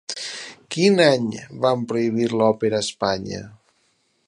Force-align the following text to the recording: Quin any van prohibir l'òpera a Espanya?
Quin 0.75 0.97
any 1.07 1.27
van 1.65 1.85
prohibir 1.91 2.31
l'òpera 2.39 2.79
a 2.81 2.87
Espanya? 2.89 3.45